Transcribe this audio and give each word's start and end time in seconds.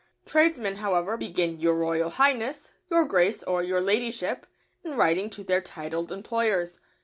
Tradesmen, 0.25 0.77
however, 0.77 1.15
begin 1.15 1.59
"Your 1.59 1.75
Royal 1.75 2.09
Highness," 2.09 2.71
"Your 2.89 3.05
Grace," 3.05 3.43
or 3.43 3.61
"Your 3.61 3.79
Ladyship," 3.79 4.47
in 4.83 4.95
writing 4.97 5.29
to 5.29 5.43
their 5.43 5.61
titled 5.61 6.11
employers. 6.11 6.79